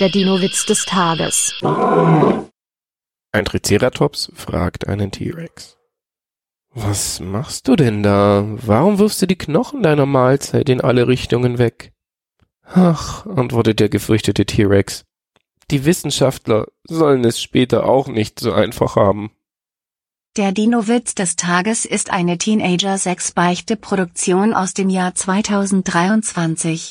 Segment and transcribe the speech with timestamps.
[0.00, 1.54] Der Dino-Witz des Tages.
[1.62, 5.78] Ein Triceratops fragt einen T-Rex.
[6.70, 8.42] Was machst du denn da?
[8.44, 11.92] Warum wirfst du die Knochen deiner Mahlzeit in alle Richtungen weg?
[12.64, 15.04] Ach, antwortet der gefürchtete T-Rex.
[15.70, 19.30] Die Wissenschaftler sollen es später auch nicht so einfach haben.
[20.36, 26.90] Der Dino-Witz des Tages ist eine Teenager-6-Beichte-Produktion aus dem Jahr 2023.